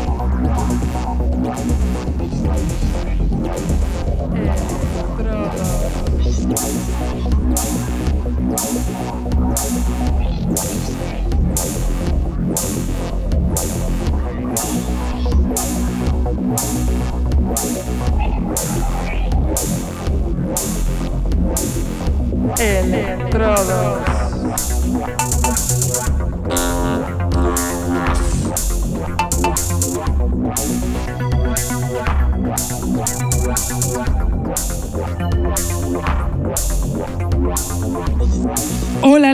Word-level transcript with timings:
Electrodos. 22.58 24.06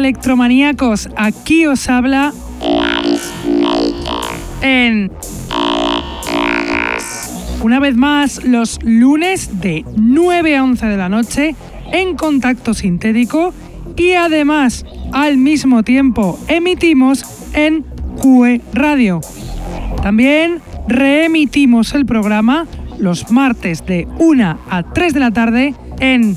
Electromaníacos, 0.03 1.09
aquí 1.15 1.65
os 1.67 1.89
habla 1.89 2.33
en 4.61 5.13
una 7.63 7.79
vez 7.79 7.95
más 7.95 8.43
los 8.45 8.81
lunes 8.83 9.61
de 9.61 9.85
9 9.97 10.57
a 10.57 10.65
11 10.65 10.87
de 10.87 10.97
la 10.97 11.09
noche 11.09 11.55
en 11.93 12.17
contacto 12.17 12.75
sintético 12.75 13.55
y 13.97 14.15
además 14.15 14.85
al 15.13 15.37
mismo 15.37 15.85
tiempo 15.85 16.37
emitimos 16.49 17.25
en 17.55 17.85
QE 18.21 18.61
Radio. 18.73 19.21
También 20.03 20.59
reemitimos 20.89 21.95
el 21.95 22.07
programa 22.07 22.67
los 22.99 23.31
martes 23.31 23.87
de 23.87 24.09
1 24.19 24.59
a 24.69 24.83
3 24.83 25.15
de 25.15 25.21
la 25.21 25.31
tarde 25.31 25.75
en 26.01 26.37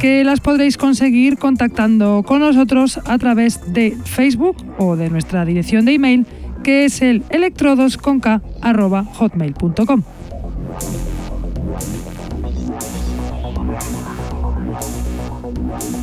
que 0.00 0.24
las 0.24 0.40
podréis 0.40 0.76
conseguir 0.78 1.36
contactando 1.36 2.24
con 2.26 2.40
nosotros 2.40 2.98
a 3.04 3.18
través 3.18 3.74
de 3.74 3.94
Facebook 4.04 4.56
o 4.78 4.96
de 4.96 5.10
nuestra 5.10 5.44
dirección 5.44 5.84
de 5.84 5.92
email 5.92 6.24
que 6.62 6.86
es 6.86 7.02
el 7.02 7.22
electrodosconk.hotmail.com. 7.28 10.02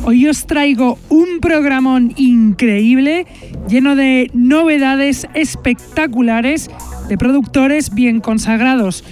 Hoy 0.04 0.28
os 0.28 0.46
traigo 0.46 0.96
un 1.08 1.40
programón 1.40 2.12
increíble 2.16 3.26
lleno 3.68 3.96
de 3.96 4.30
novedades 4.32 5.26
espectaculares 5.34 6.70
de 7.08 7.18
productores 7.18 7.92
bien 7.94 8.20
consagrados. 8.20 9.02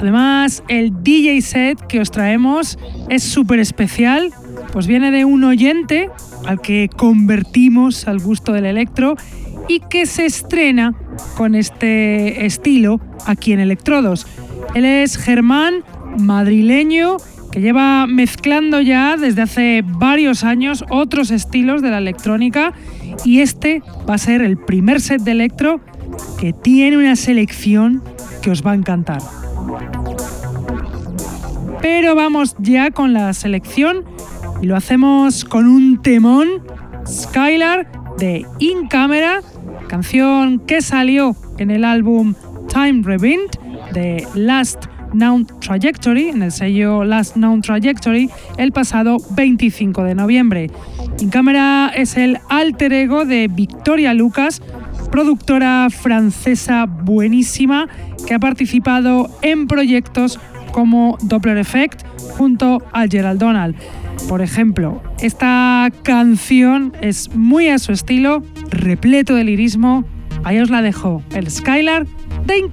Además, 0.00 0.62
el 0.68 1.02
DJ 1.02 1.40
set 1.42 1.80
que 1.86 2.00
os 2.00 2.10
traemos 2.10 2.78
es 3.08 3.22
súper 3.22 3.58
especial, 3.58 4.32
pues 4.72 4.86
viene 4.86 5.10
de 5.10 5.24
un 5.24 5.42
oyente 5.44 6.08
al 6.46 6.60
que 6.60 6.88
convertimos 6.96 8.06
al 8.06 8.20
gusto 8.20 8.52
del 8.52 8.66
electro 8.66 9.16
y 9.68 9.80
que 9.80 10.06
se 10.06 10.24
estrena 10.24 10.94
con 11.36 11.54
este 11.54 12.46
estilo 12.46 13.00
aquí 13.26 13.52
en 13.52 13.60
Electrodos. 13.60 14.26
Él 14.74 14.84
es 14.84 15.16
Germán, 15.16 15.82
madrileño, 16.18 17.16
que 17.50 17.60
lleva 17.60 18.06
mezclando 18.06 18.80
ya 18.80 19.16
desde 19.16 19.42
hace 19.42 19.82
varios 19.84 20.44
años 20.44 20.84
otros 20.90 21.30
estilos 21.30 21.82
de 21.82 21.90
la 21.90 21.98
electrónica 21.98 22.72
y 23.24 23.40
este 23.40 23.82
va 24.08 24.14
a 24.14 24.18
ser 24.18 24.42
el 24.42 24.58
primer 24.58 25.00
set 25.00 25.22
de 25.22 25.32
electro 25.32 25.80
que 26.38 26.52
tiene 26.52 26.98
una 26.98 27.16
selección 27.16 28.02
que 28.42 28.50
os 28.50 28.64
va 28.64 28.72
a 28.72 28.74
encantar. 28.74 29.20
Pero 31.80 32.14
vamos 32.14 32.56
ya 32.58 32.90
con 32.90 33.12
la 33.12 33.32
selección 33.32 34.04
y 34.62 34.66
lo 34.66 34.76
hacemos 34.76 35.44
con 35.44 35.66
un 35.66 36.02
temón, 36.02 36.48
Skylar 37.06 37.90
de 38.18 38.44
In 38.58 38.88
Camera, 38.88 39.40
canción 39.88 40.58
que 40.60 40.82
salió 40.82 41.36
en 41.58 41.70
el 41.70 41.84
álbum 41.84 42.34
Time 42.68 43.02
Rewind 43.04 43.50
de 43.92 44.26
Last 44.34 44.86
Known 45.12 45.46
Trajectory, 45.60 46.28
en 46.28 46.42
el 46.42 46.52
sello 46.52 47.04
Last 47.04 47.34
Known 47.34 47.62
Trajectory, 47.62 48.30
el 48.56 48.72
pasado 48.72 49.18
25 49.30 50.02
de 50.04 50.14
noviembre. 50.14 50.70
In 51.20 51.30
Camera 51.30 51.90
es 51.94 52.16
el 52.16 52.38
alter 52.48 52.92
ego 52.92 53.24
de 53.24 53.48
Victoria 53.48 54.14
Lucas, 54.14 54.60
productora 55.10 55.88
francesa 55.90 56.86
buenísima 56.86 57.88
que 58.26 58.34
ha 58.34 58.38
participado 58.38 59.30
en 59.42 59.66
proyectos 59.66 60.38
como 60.72 61.16
Doppler 61.22 61.58
Effect 61.58 62.02
junto 62.36 62.82
a 62.92 63.06
Gerald 63.06 63.40
Donald. 63.40 63.76
Por 64.28 64.42
ejemplo, 64.42 65.02
esta 65.20 65.90
canción 66.02 66.92
es 67.00 67.34
muy 67.34 67.68
a 67.68 67.78
su 67.78 67.92
estilo, 67.92 68.42
repleto 68.70 69.34
de 69.34 69.44
lirismo. 69.44 70.04
Ahí 70.44 70.58
os 70.58 70.70
la 70.70 70.82
dejo, 70.82 71.22
el 71.34 71.50
Skylar 71.50 72.06
de 72.46 72.58
In 72.58 72.68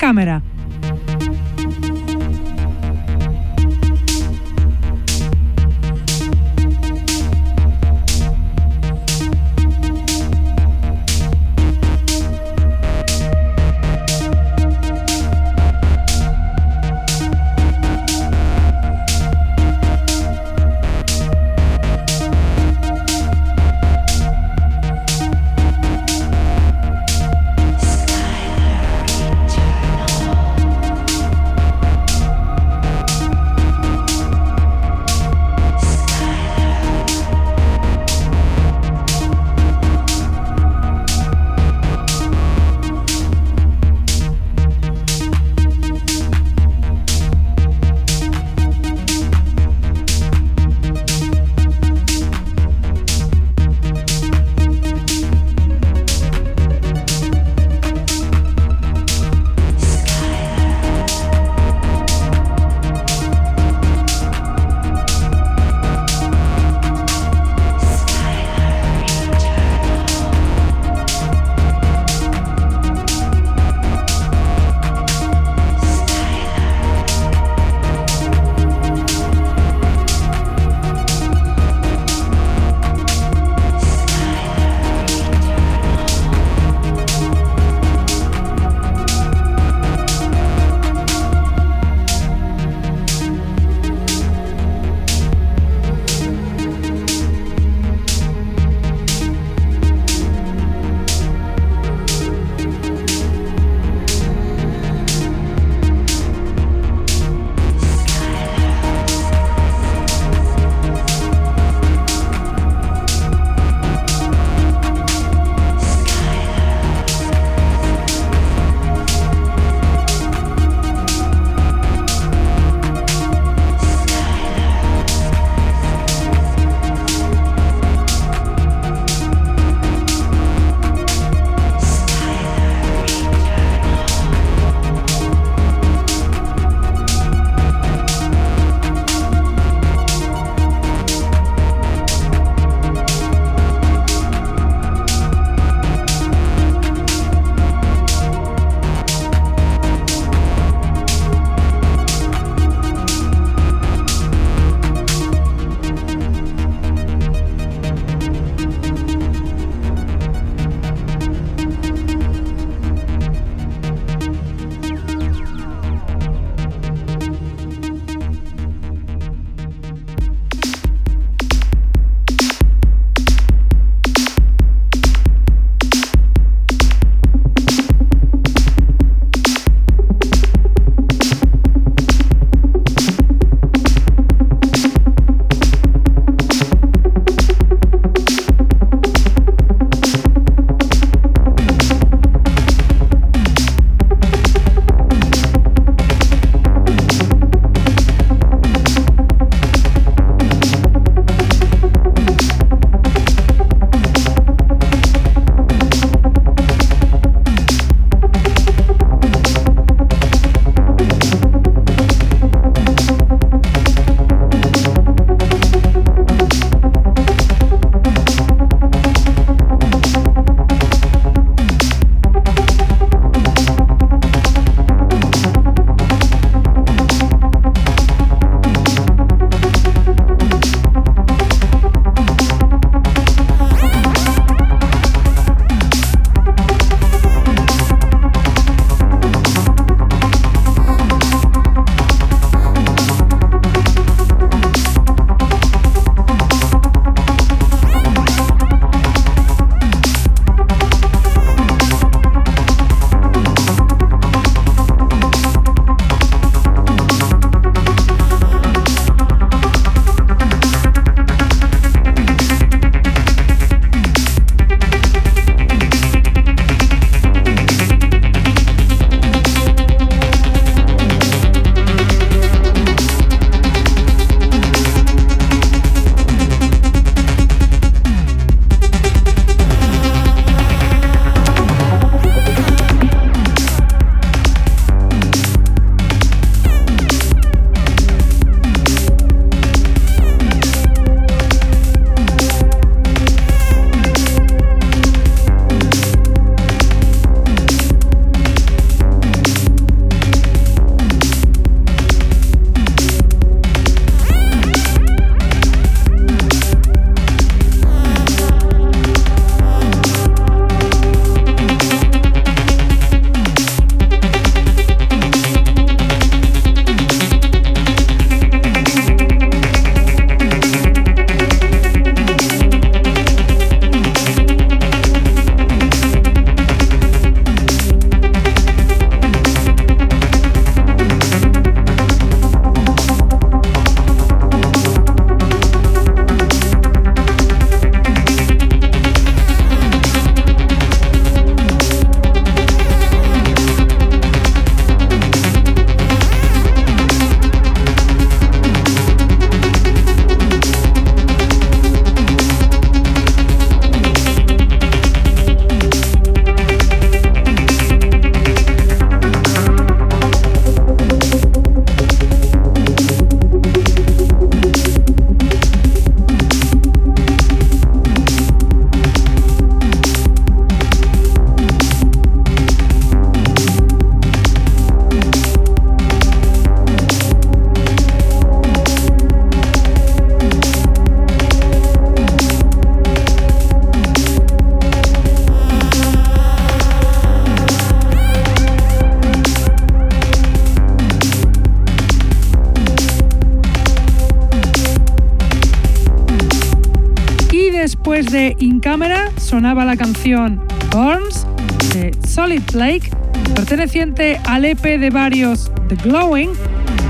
De 404.86 405.10
varios 405.10 405.72
The 405.90 405.96
Glowing, 405.96 406.52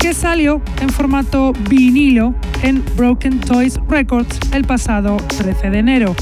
que 0.00 0.14
salió 0.14 0.62
en 0.80 0.88
formato 0.88 1.52
vinilo 1.68 2.34
en 2.62 2.82
Broken 2.96 3.38
Toys 3.38 3.78
Records 3.88 4.40
el 4.52 4.64
pasado 4.64 5.18
13 5.18 5.70
de 5.70 5.78
enero. 5.78 6.16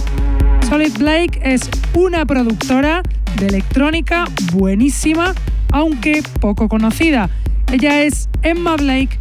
Solid 0.69 0.93
Blake 0.99 1.41
es 1.45 1.71
una 1.95 2.27
productora 2.27 3.03
de 3.39 3.47
electrónica 3.47 4.25
buenísima, 4.53 5.33
aunque 5.71 6.25
poco 6.41 6.69
conocida. 6.69 7.31
Ella 7.73 8.03
es 8.03 8.29
Emma 8.43 8.75
Blake, 8.77 9.21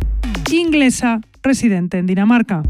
inglesa 0.51 1.21
residente 1.43 1.99
en 1.99 2.07
Dinamarca. 2.07 2.63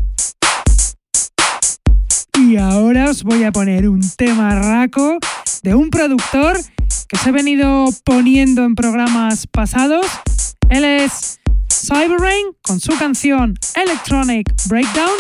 Y 2.38 2.58
ahora 2.58 3.10
os 3.10 3.24
voy 3.24 3.46
a 3.46 3.54
poner 3.54 3.88
un 3.88 4.02
tema 4.18 4.54
raco 4.60 5.18
de 5.64 5.74
un 5.74 5.90
productor 5.90 6.58
que 7.14 7.20
se 7.20 7.30
ha 7.30 7.32
venido 7.32 7.86
poniendo 8.04 8.64
en 8.64 8.74
programas 8.74 9.46
pasados. 9.46 10.08
Él 10.70 10.84
es 10.84 11.40
Cyberrain 11.70 12.48
con 12.64 12.80
su 12.80 12.98
canción 12.98 13.54
Electronic 13.76 14.52
Breakdown, 14.66 15.12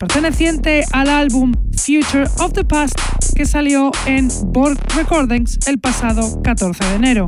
perteneciente 0.00 0.84
al 0.92 1.10
álbum 1.10 1.52
Future 1.72 2.24
of 2.38 2.54
the 2.54 2.64
Past 2.64 2.98
que 3.36 3.44
salió 3.44 3.92
en 4.06 4.28
Borg 4.46 4.78
Recordings 4.96 5.58
el 5.66 5.78
pasado 5.78 6.40
14 6.42 6.82
de 6.82 6.94
enero. 6.94 7.26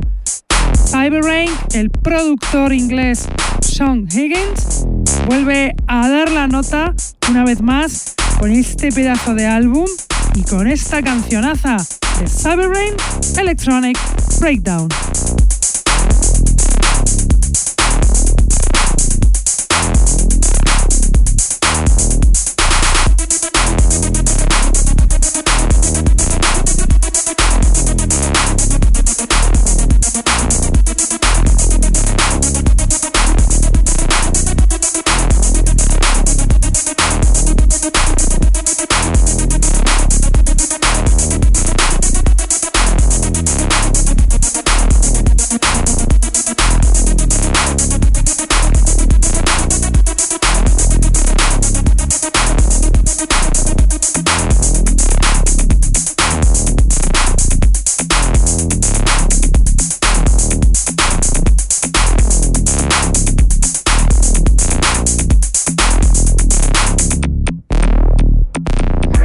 Cyberrain, 0.89 1.51
el 1.73 1.91
productor 1.91 2.73
inglés 2.73 3.27
Sean 3.61 4.07
Higgins, 4.11 4.87
vuelve 5.27 5.75
a 5.87 6.09
dar 6.09 6.31
la 6.31 6.47
nota 6.47 6.95
una 7.29 7.45
vez 7.45 7.61
más 7.61 8.15
con 8.39 8.49
este 8.51 8.91
pedazo 8.91 9.35
de 9.35 9.45
álbum 9.45 9.85
y 10.37 10.43
con 10.43 10.67
esta 10.67 11.01
cancionaza 11.01 11.77
de 12.19 12.27
Cyberrain 12.27 12.93
Electronic 13.39 13.97
Breakdown. 14.39 14.87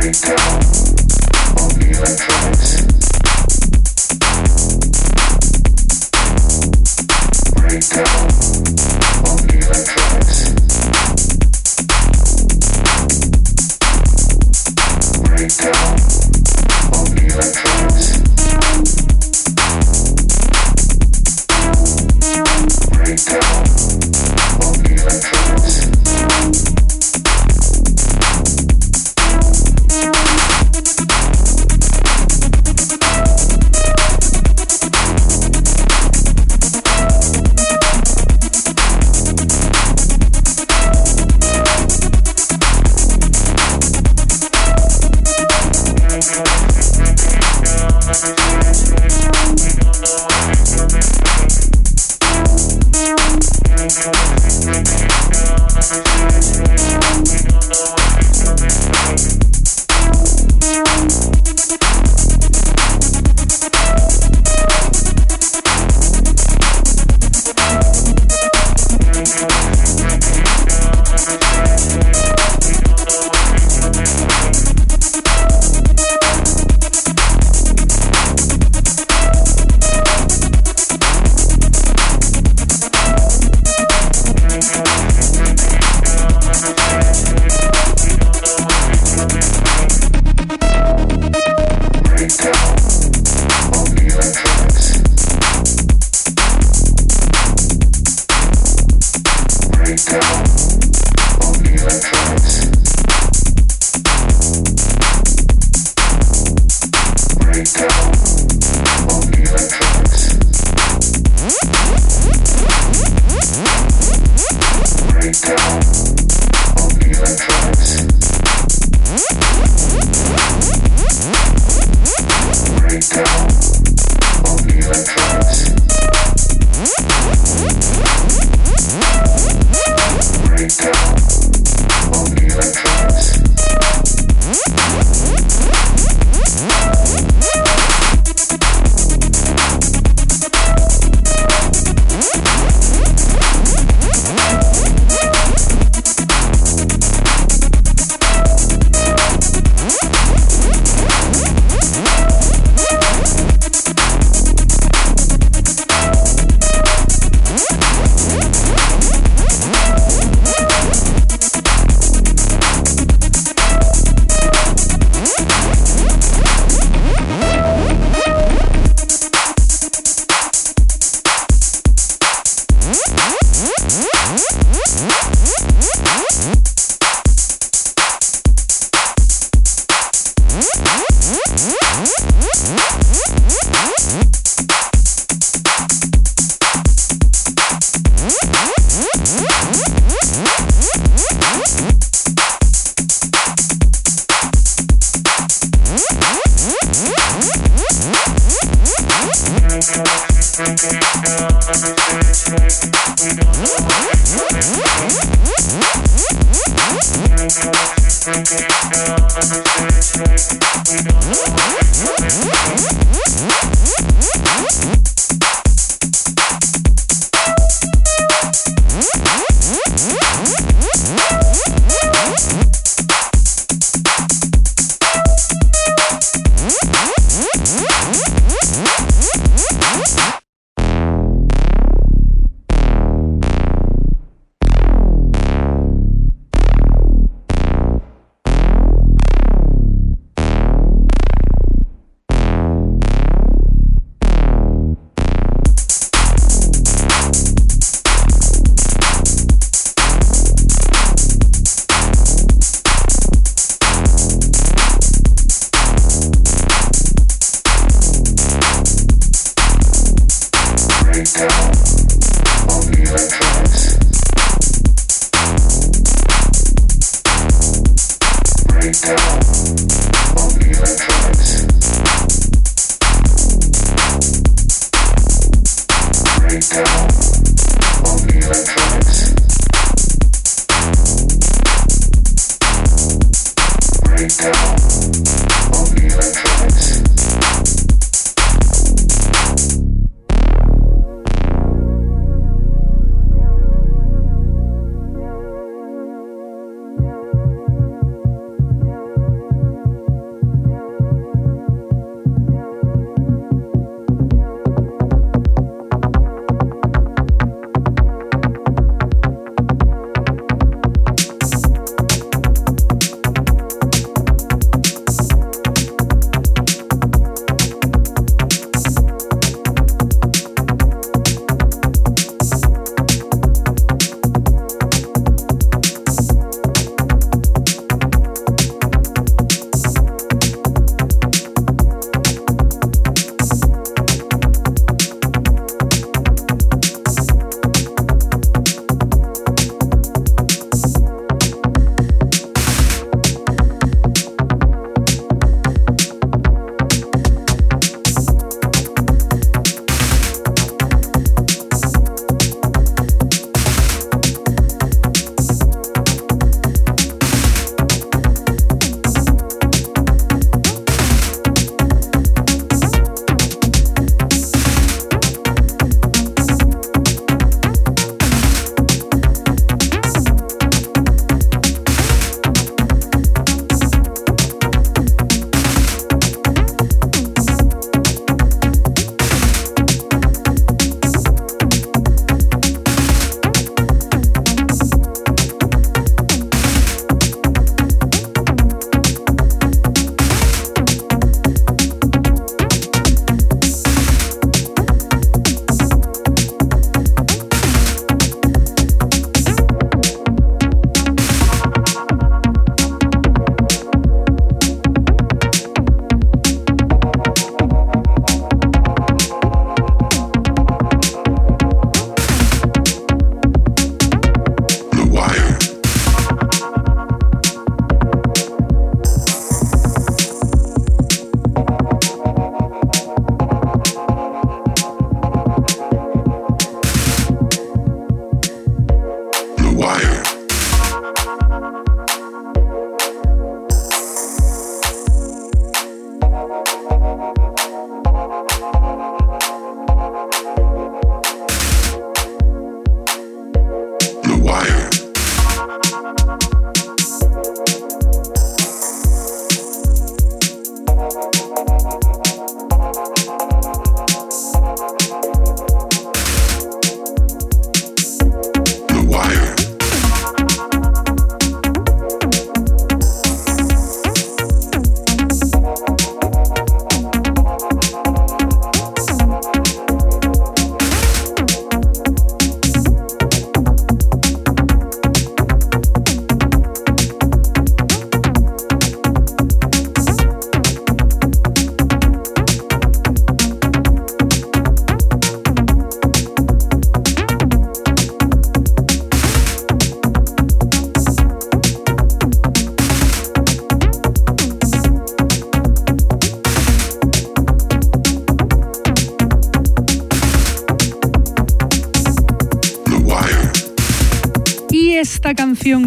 Breakdown. 0.02 0.62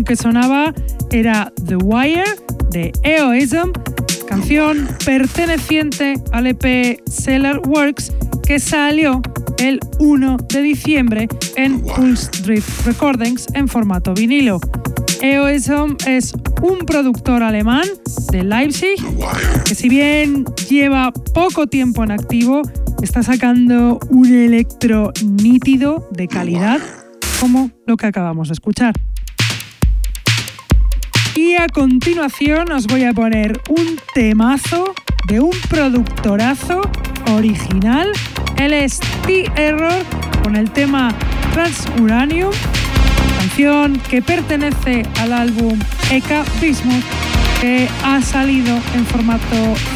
Que 0.05 0.15
sonaba 0.15 0.73
era 1.11 1.51
The 1.65 1.75
Wire 1.77 2.23
de 2.69 2.93
Eoism, 3.03 3.71
canción 4.27 4.87
perteneciente 5.03 6.15
al 6.31 6.47
EP 6.47 7.01
Cellar 7.09 7.59
Works 7.67 8.13
que 8.43 8.59
salió 8.59 9.21
el 9.57 9.79
1 9.99 10.37
de 10.49 10.61
diciembre 10.61 11.27
en 11.55 11.81
Pulse 11.81 12.29
Drift 12.43 12.85
Recordings 12.85 13.47
en 13.53 13.67
formato 13.67 14.13
vinilo. 14.13 14.59
Eoism 15.21 15.95
es 16.05 16.33
un 16.61 16.79
productor 16.79 17.41
alemán 17.41 17.85
de 18.31 18.43
Leipzig 18.43 18.97
que 19.65 19.73
si 19.73 19.89
bien 19.89 20.45
lleva 20.69 21.11
poco 21.33 21.67
tiempo 21.67 22.03
en 22.03 22.11
activo, 22.11 22.61
está 23.01 23.23
sacando 23.23 23.99
un 24.09 24.31
electro 24.31 25.11
nítido 25.23 26.07
de 26.11 26.27
calidad 26.27 26.79
como 27.39 27.71
lo 27.85 27.97
que 27.97 28.05
acabamos 28.05 28.49
de 28.49 28.53
escuchar. 28.53 28.93
A 31.65 31.69
continuación 31.69 32.71
os 32.71 32.85
voy 32.85 33.05
a 33.05 33.13
poner 33.13 33.59
un 33.69 33.99
temazo 34.13 34.93
de 35.27 35.39
un 35.39 35.49
productorazo 35.67 36.81
original. 37.31 38.11
Él 38.57 38.71
es 38.71 38.99
T-Error 39.25 40.03
con 40.43 40.55
el 40.57 40.69
tema 40.69 41.11
Transuranium, 41.53 42.51
canción 43.39 43.99
que 44.11 44.21
pertenece 44.21 45.07
al 45.19 45.33
álbum 45.33 45.79
Eka 46.11 46.43
Bismuth 46.61 47.03
que 47.59 47.89
ha 48.03 48.21
salido 48.21 48.79
en 48.93 49.03
formato 49.07 49.55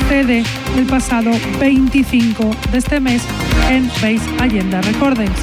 CD 0.10 0.44
el 0.76 0.86
pasado 0.88 1.30
25 1.60 2.50
de 2.72 2.78
este 2.80 3.00
mes 3.00 3.22
en 3.70 3.88
Base 4.02 4.22
Agenda 4.40 4.82
Recordings. 4.82 5.40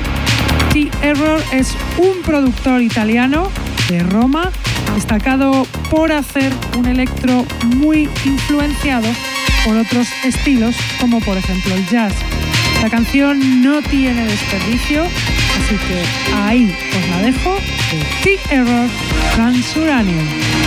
T-Error 0.72 1.40
es 1.52 1.72
un 1.98 2.20
productor 2.24 2.82
italiano 2.82 3.48
de 3.88 4.00
Roma 4.00 4.50
destacado 4.96 5.66
por 5.90 6.11
hacer 6.11 6.52
un 6.78 6.87
electro 6.87 7.44
muy 7.76 8.09
influenciado 8.24 9.06
por 9.66 9.76
otros 9.76 10.09
estilos 10.24 10.74
como 10.98 11.20
por 11.20 11.37
ejemplo 11.37 11.74
el 11.74 11.87
jazz. 11.87 12.14
La 12.82 12.88
canción 12.88 13.62
no 13.62 13.82
tiene 13.82 14.24
desperdicio, 14.24 15.04
así 15.04 15.76
que 15.87 16.02
ahí 16.35 16.74
os 16.98 17.09
la 17.11 17.18
dejo 17.18 17.54
de 17.54 18.22
T-Error 18.24 18.88
Transuranium. 19.35 20.65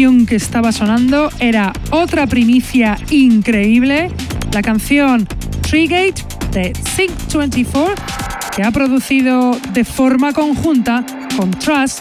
Canción 0.00 0.24
que 0.24 0.36
estaba 0.36 0.72
sonando 0.72 1.28
era 1.40 1.74
otra 1.90 2.26
primicia 2.26 2.96
increíble, 3.10 4.10
la 4.50 4.62
canción 4.62 5.28
Treegate 5.60 6.24
de 6.52 6.72
Sync24, 6.72 7.92
que 8.56 8.62
ha 8.62 8.70
producido 8.70 9.54
de 9.74 9.84
forma 9.84 10.32
conjunta 10.32 11.04
con 11.36 11.50
Trust, 11.50 11.98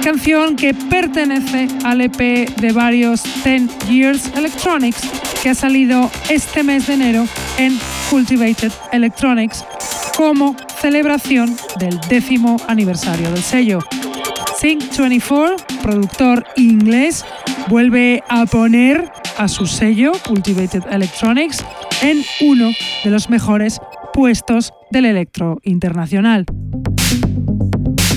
canción 0.00 0.54
que 0.54 0.74
pertenece 0.74 1.66
al 1.82 2.02
EP 2.02 2.54
de 2.54 2.72
varios 2.72 3.24
10 3.42 3.88
Years 3.88 4.30
Electronics 4.36 5.00
que 5.42 5.48
ha 5.48 5.54
salido 5.56 6.08
este 6.28 6.62
mes 6.62 6.86
de 6.86 6.94
enero 6.94 7.26
en 7.58 7.76
Cultivated 8.10 8.70
Electronics 8.92 9.64
como 10.16 10.54
celebración 10.80 11.56
del 11.80 11.98
décimo 12.08 12.58
aniversario 12.68 13.28
del 13.32 13.42
sello. 13.42 13.80
Sync24, 14.60 15.56
productor 15.82 16.44
inglés, 16.56 17.24
vuelve 17.70 18.24
a 18.28 18.46
poner 18.46 19.12
a 19.38 19.46
su 19.46 19.64
sello 19.64 20.10
Cultivated 20.26 20.82
Electronics 20.90 21.64
en 22.02 22.20
uno 22.40 22.72
de 23.04 23.10
los 23.10 23.30
mejores 23.30 23.78
puestos 24.12 24.72
del 24.90 25.04
electro 25.04 25.58
internacional. 25.62 26.46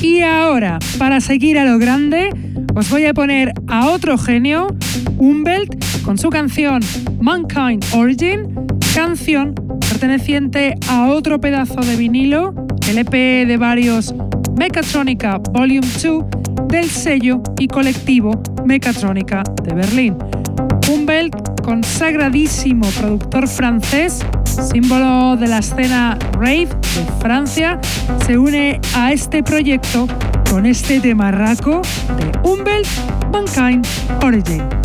Y 0.01 0.21
ahora, 0.21 0.79
para 0.97 1.21
seguir 1.21 1.59
a 1.59 1.65
lo 1.65 1.77
grande, 1.77 2.29
os 2.73 2.89
voy 2.89 3.05
a 3.05 3.13
poner 3.13 3.53
a 3.67 3.91
otro 3.91 4.17
genio, 4.17 4.75
Umbelt, 5.19 5.71
con 6.03 6.17
su 6.17 6.29
canción 6.31 6.81
Mankind 7.21 7.85
Origin, 7.93 8.55
canción 8.95 9.53
perteneciente 9.87 10.73
a 10.89 11.09
otro 11.09 11.39
pedazo 11.39 11.81
de 11.81 11.95
vinilo, 11.95 12.55
el 12.89 12.97
EP 12.97 13.11
de 13.47 13.57
varios 13.57 14.15
Mechatronica 14.57 15.37
Volume 15.37 15.87
2 16.03 16.25
del 16.69 16.89
sello 16.89 17.43
y 17.59 17.67
colectivo 17.67 18.41
Mechatronica 18.65 19.43
de 19.63 19.73
Berlín. 19.73 20.17
Umbelt, 20.91 21.35
consagradísimo 21.61 22.87
productor 22.99 23.47
francés, 23.47 24.19
símbolo 24.43 25.35
de 25.37 25.47
la 25.47 25.59
escena 25.59 26.17
rave 26.33 26.67
de 26.67 27.05
Francia, 27.19 27.79
se 28.25 28.37
une 28.37 28.79
a 28.95 29.11
este 29.11 29.43
proyecto 29.43 30.07
con 30.49 30.65
este 30.65 30.99
demarraco 30.99 31.81
de 32.17 32.49
Umbelt 32.49 32.87
Mankind 33.31 33.85
Origin. 34.23 34.82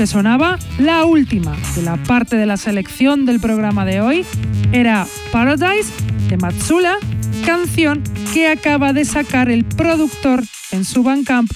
Que 0.00 0.06
sonaba, 0.06 0.58
la 0.78 1.04
última 1.04 1.54
de 1.76 1.82
la 1.82 1.98
parte 1.98 2.36
de 2.36 2.46
la 2.46 2.56
selección 2.56 3.26
del 3.26 3.38
programa 3.38 3.84
de 3.84 4.00
hoy, 4.00 4.24
era 4.72 5.06
Paradise 5.30 5.92
de 6.30 6.38
Matsula, 6.38 6.96
canción 7.44 8.02
que 8.32 8.48
acaba 8.48 8.94
de 8.94 9.04
sacar 9.04 9.50
el 9.50 9.66
productor 9.66 10.42
en 10.72 10.86
su 10.86 11.02
Bandcamp 11.02 11.50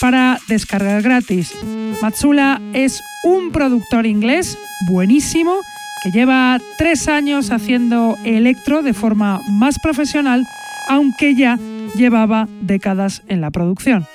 para 0.00 0.38
descargar 0.46 1.02
gratis. 1.02 1.52
Matsula 2.00 2.62
es 2.72 3.02
un 3.24 3.50
productor 3.50 4.06
inglés 4.06 4.56
buenísimo 4.88 5.56
que 6.04 6.12
lleva 6.12 6.60
tres 6.76 7.08
años 7.08 7.50
haciendo 7.50 8.16
electro 8.24 8.84
de 8.84 8.94
forma 8.94 9.40
más 9.50 9.80
profesional, 9.80 10.46
aunque 10.88 11.34
ya 11.34 11.58
llevaba 11.96 12.46
décadas 12.60 13.22
en 13.26 13.40
la 13.40 13.50
producción. 13.50 14.06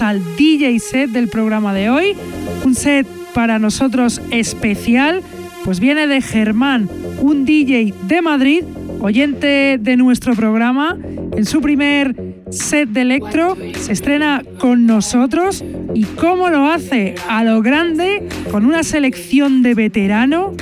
Al 0.00 0.20
DJ 0.36 0.78
set 0.80 1.10
del 1.10 1.28
programa 1.28 1.72
de 1.72 1.90
hoy. 1.90 2.16
Un 2.64 2.74
set 2.74 3.06
para 3.34 3.58
nosotros 3.58 4.20
especial, 4.30 5.22
pues 5.64 5.80
viene 5.80 6.06
de 6.06 6.20
Germán, 6.20 6.88
un 7.20 7.44
DJ 7.44 7.94
de 8.08 8.22
Madrid, 8.22 8.64
oyente 9.00 9.78
de 9.80 9.96
nuestro 9.96 10.34
programa. 10.34 10.96
En 11.36 11.44
su 11.44 11.60
primer 11.60 12.14
set 12.50 12.88
de 12.88 13.02
electro 13.02 13.56
se 13.78 13.92
estrena 13.92 14.42
con 14.58 14.86
nosotros 14.86 15.64
y 15.94 16.04
cómo 16.04 16.48
lo 16.48 16.66
hace 16.66 17.14
a 17.28 17.44
lo 17.44 17.62
grande 17.62 18.26
con 18.50 18.66
una 18.66 18.82
selección 18.82 19.62
de 19.62 19.74
veterano. 19.74 20.52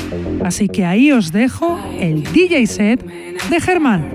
Así 0.45 0.68
que 0.68 0.85
ahí 0.85 1.12
os 1.12 1.32
dejo 1.32 1.78
el 1.99 2.22
DJ 2.32 2.66
set 2.66 3.05
de 3.51 3.61
Germán. 3.61 4.11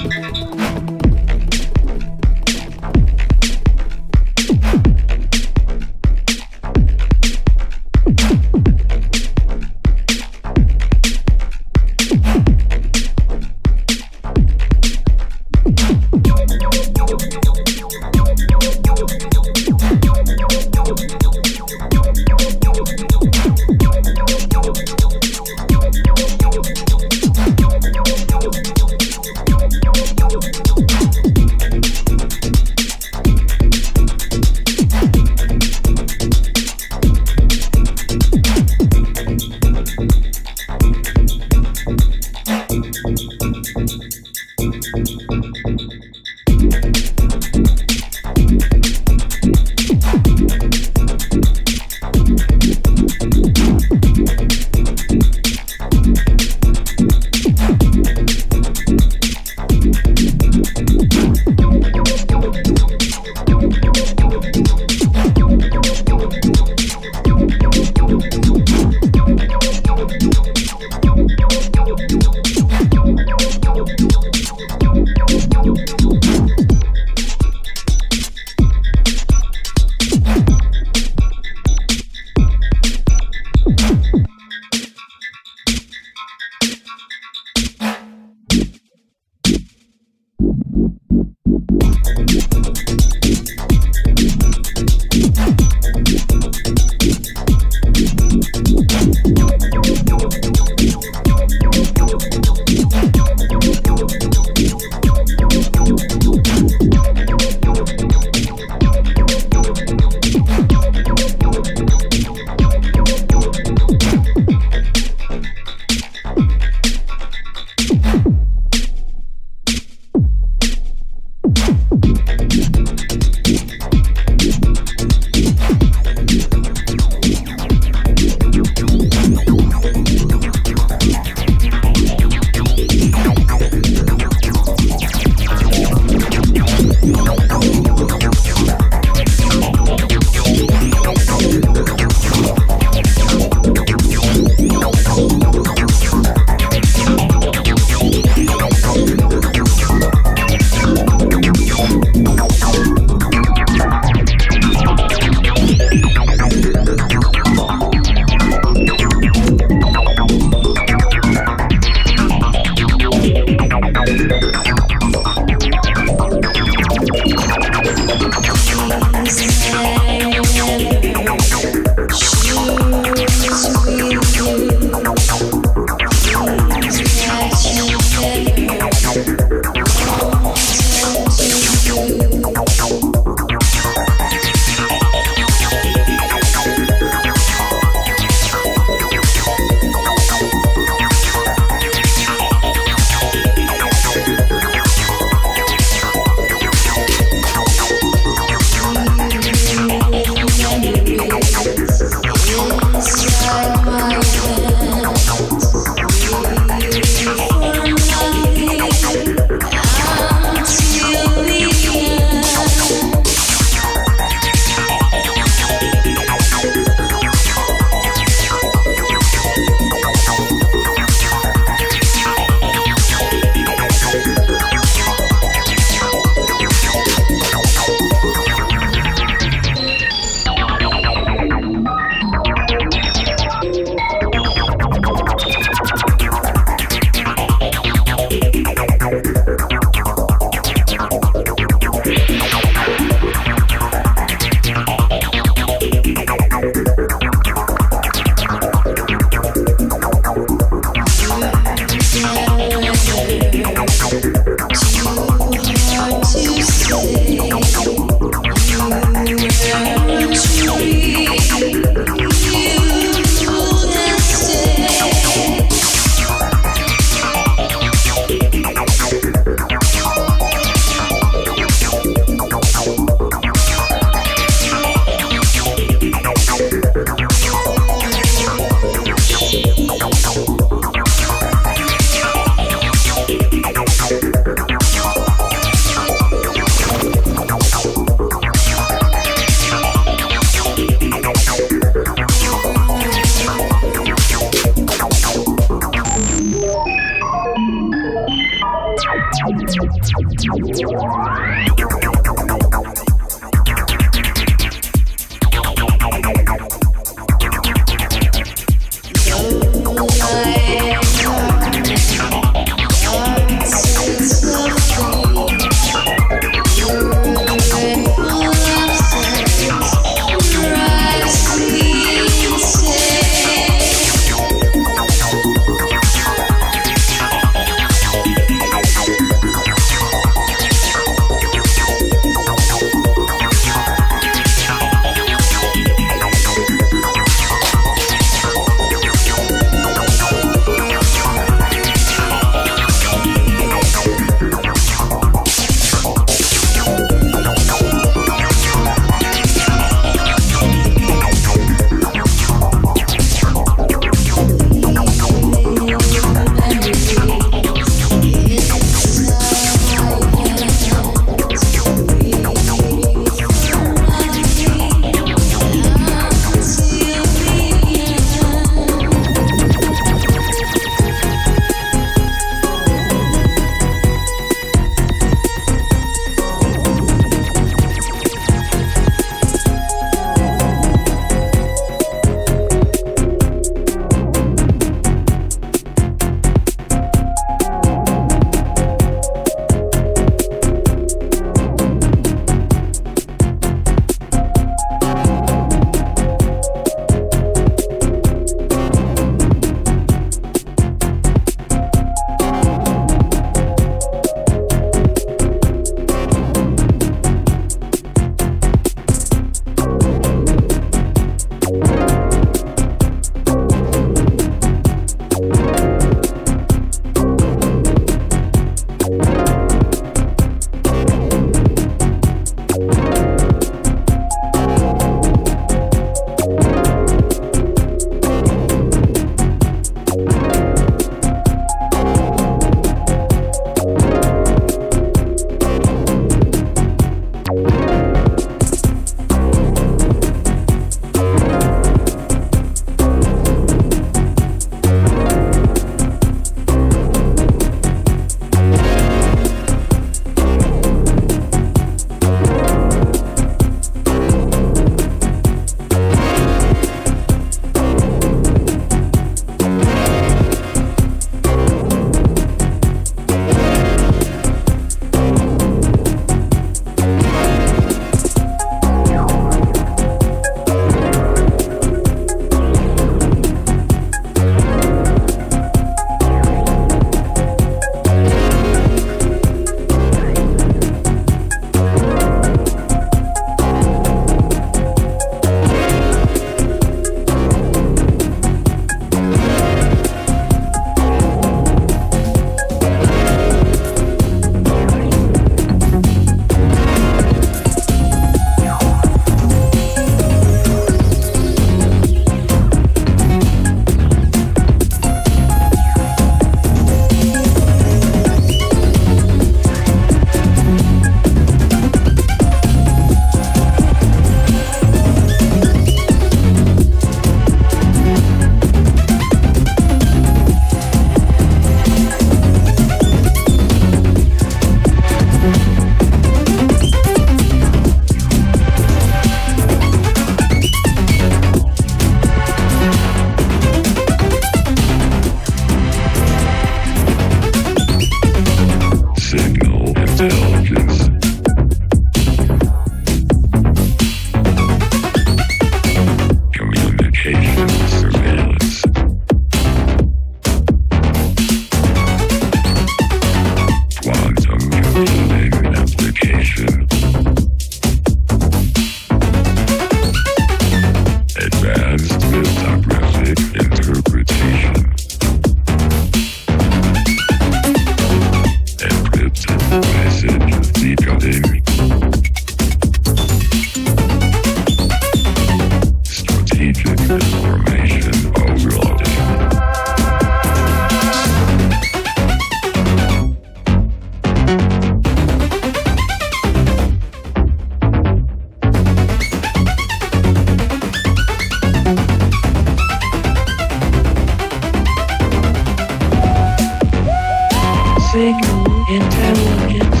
intelligence. 598.87 600.00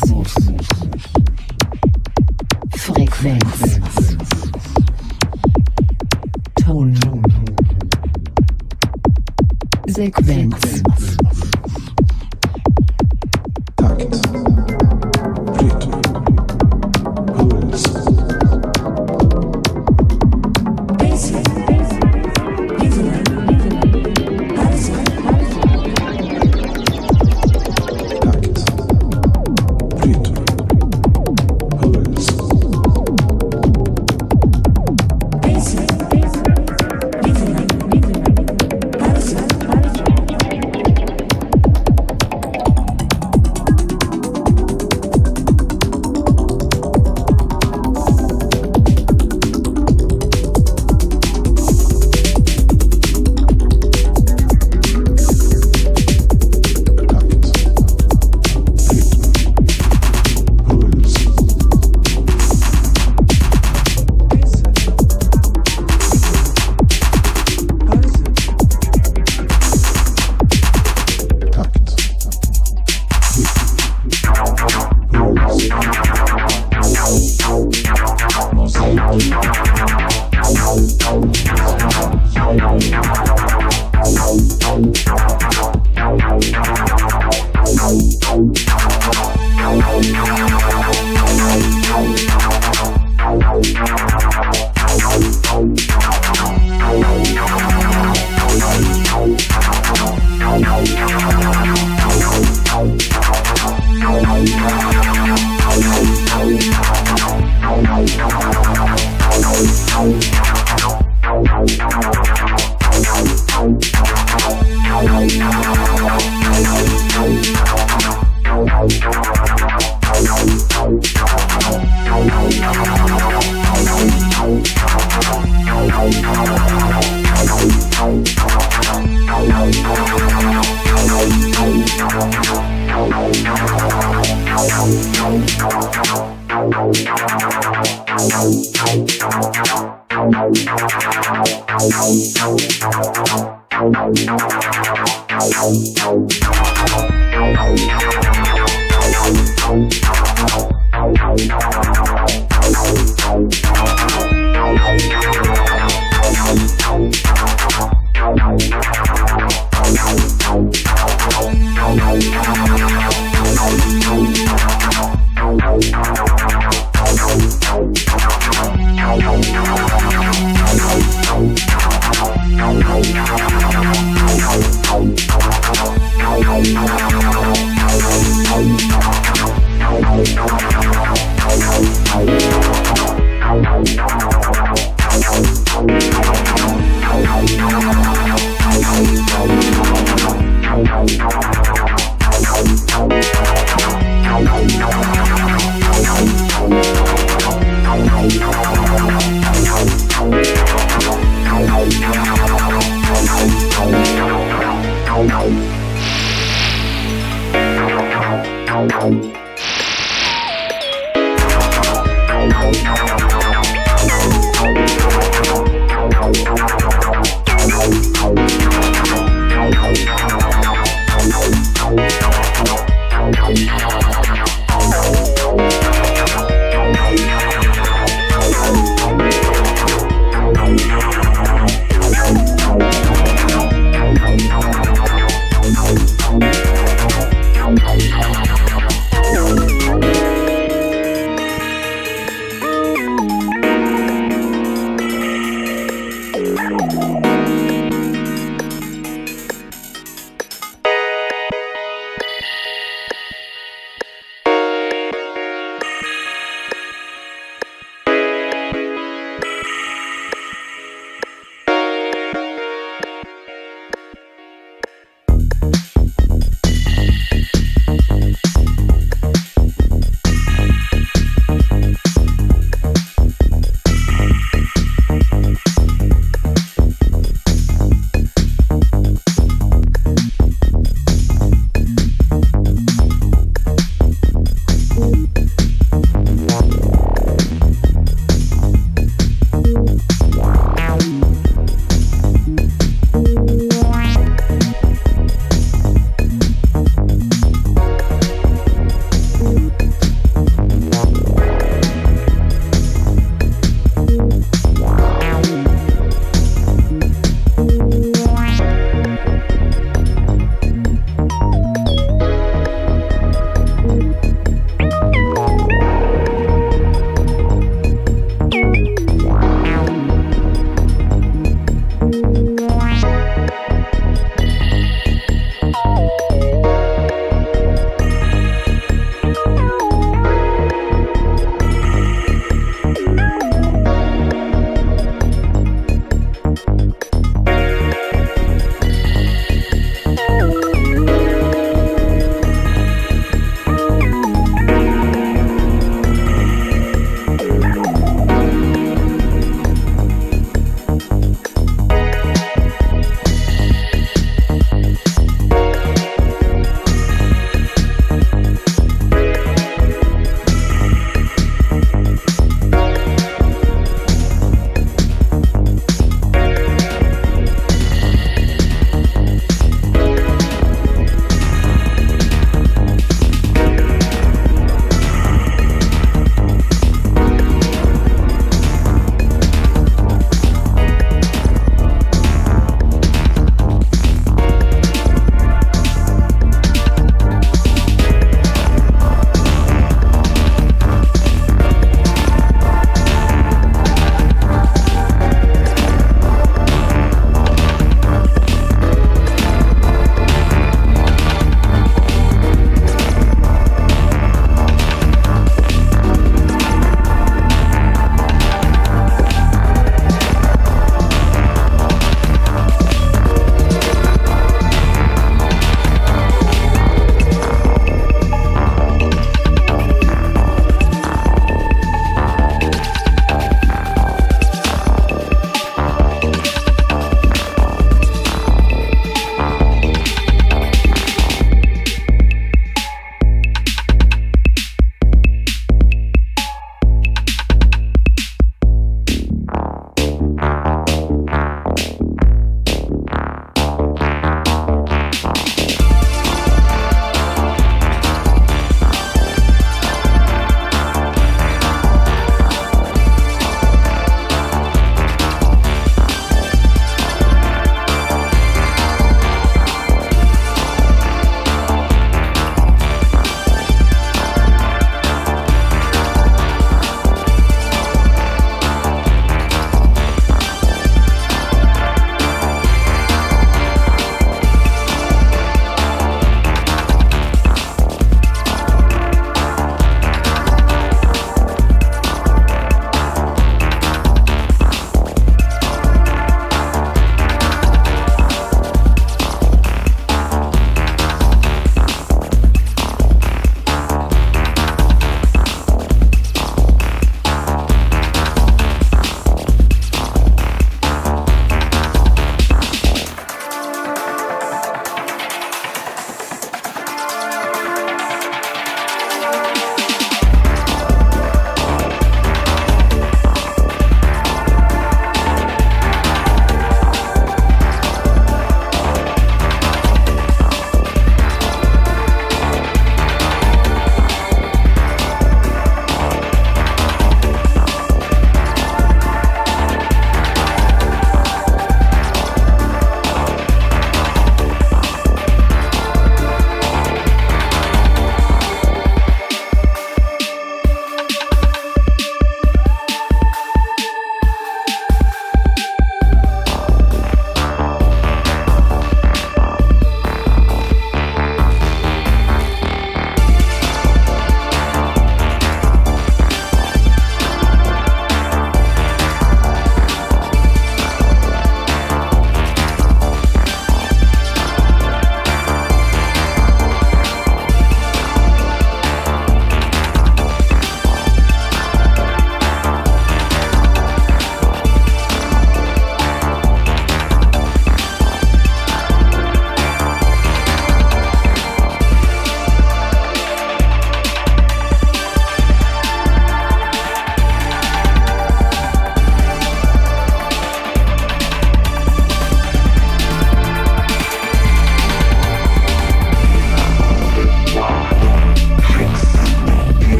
Rhythmus. 0.00 0.34
Frequenz. 2.76 3.80
Ton. 6.56 6.94
Sequenz. 9.88 10.89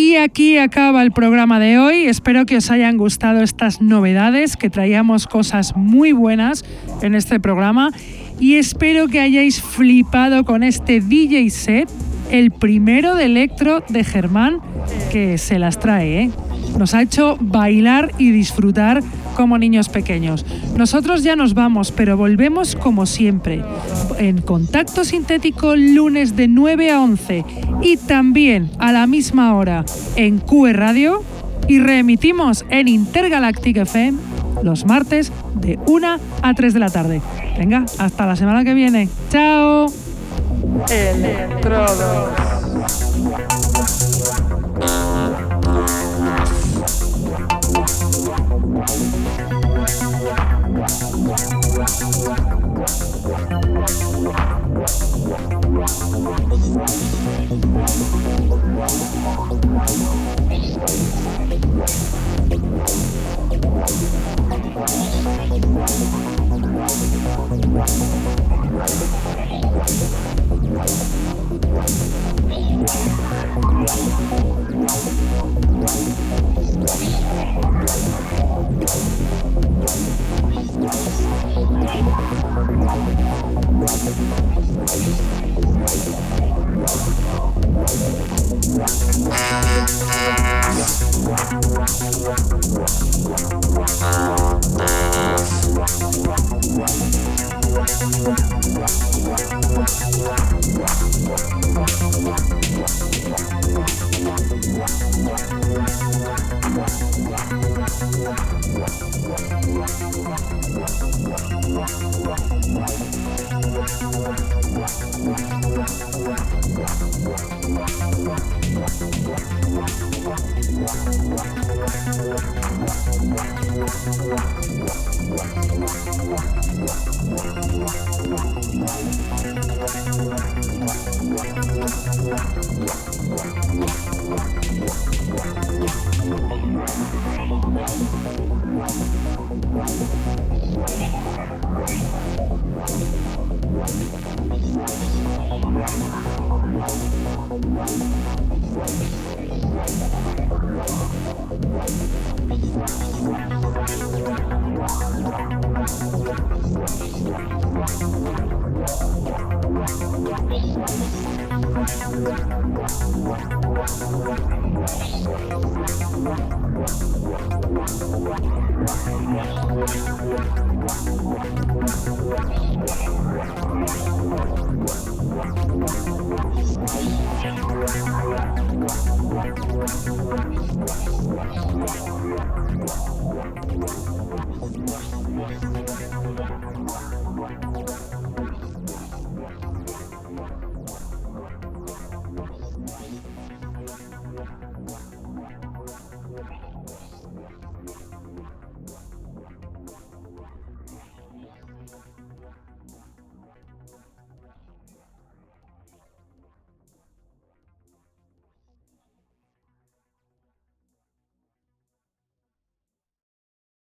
Y 0.00 0.16
aquí 0.16 0.56
acaba 0.56 1.02
el 1.02 1.12
programa 1.12 1.60
de 1.60 1.78
hoy. 1.78 2.04
Espero 2.06 2.46
que 2.46 2.56
os 2.56 2.70
hayan 2.70 2.96
gustado 2.96 3.42
estas 3.42 3.82
novedades, 3.82 4.56
que 4.56 4.70
traíamos 4.70 5.26
cosas 5.26 5.76
muy 5.76 6.12
buenas 6.12 6.64
en 7.02 7.14
este 7.14 7.38
programa. 7.38 7.90
Y 8.38 8.54
espero 8.54 9.08
que 9.08 9.20
hayáis 9.20 9.60
flipado 9.60 10.46
con 10.46 10.62
este 10.62 11.02
DJ 11.02 11.50
set, 11.50 11.90
el 12.30 12.50
primero 12.50 13.14
de 13.14 13.26
electro 13.26 13.84
de 13.90 14.02
Germán, 14.02 14.60
que 15.12 15.36
se 15.36 15.58
las 15.58 15.78
trae, 15.78 16.22
¿eh? 16.22 16.30
Nos 16.78 16.94
ha 16.94 17.02
hecho 17.02 17.36
bailar 17.38 18.10
y 18.16 18.30
disfrutar 18.30 19.02
como 19.36 19.58
niños 19.58 19.88
pequeños. 19.88 20.44
Nosotros 20.76 21.22
ya 21.22 21.36
nos 21.36 21.54
vamos, 21.54 21.92
pero 21.92 22.16
volvemos 22.16 22.76
como 22.76 23.06
siempre. 23.06 23.62
En 24.18 24.40
Contacto 24.42 25.04
Sintético 25.04 25.76
lunes 25.76 26.36
de 26.36 26.48
9 26.48 26.90
a 26.90 27.00
11 27.00 27.44
y 27.82 27.96
también 27.96 28.70
a 28.78 28.92
la 28.92 29.06
misma 29.06 29.54
hora 29.54 29.84
en 30.16 30.38
QE 30.38 30.72
Radio 30.72 31.22
y 31.68 31.78
reemitimos 31.78 32.64
en 32.68 32.88
Intergalactic 32.88 33.76
FM 33.78 34.18
los 34.62 34.84
martes 34.84 35.32
de 35.54 35.78
1 35.86 36.16
a 36.42 36.54
3 36.54 36.74
de 36.74 36.80
la 36.80 36.90
tarde. 36.90 37.22
Venga, 37.58 37.84
hasta 37.98 38.26
la 38.26 38.36
semana 38.36 38.64
que 38.64 38.74
viene. 38.74 39.08
¡Chao! 39.30 39.86
Thank 40.86 42.49
Queen 67.50 67.74
Rock. 67.74 68.09